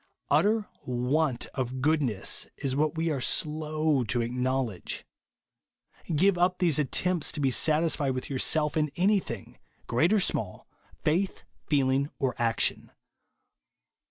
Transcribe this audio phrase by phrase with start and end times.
[0.31, 5.05] Utter want of goodness is Avhat we are slow to acknowledge.
[6.15, 10.65] Give up these attempts to be satisfied with yourself in anything, great or small,
[11.03, 12.89] faith, feeling, or action.